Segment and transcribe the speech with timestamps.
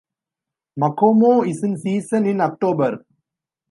[0.79, 3.05] Makomo is in season in October.